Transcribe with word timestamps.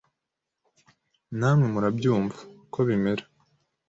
namwe 1.39 1.65
murabyumva.uko 1.73 2.79
bimera 2.87 3.23